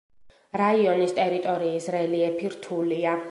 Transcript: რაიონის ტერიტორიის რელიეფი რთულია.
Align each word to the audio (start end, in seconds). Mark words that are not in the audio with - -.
რაიონის 0.61 1.13
ტერიტორიის 1.19 1.91
რელიეფი 1.97 2.53
რთულია. 2.57 3.19